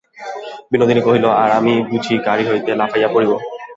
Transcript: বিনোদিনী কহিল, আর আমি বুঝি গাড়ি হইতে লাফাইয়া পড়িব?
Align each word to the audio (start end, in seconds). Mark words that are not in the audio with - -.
বিনোদিনী 0.71 1.01
কহিল, 1.07 1.25
আর 1.41 1.49
আমি 1.59 1.73
বুঝি 1.89 2.13
গাড়ি 2.27 2.43
হইতে 2.49 2.71
লাফাইয়া 2.79 3.09
পড়িব? 3.13 3.31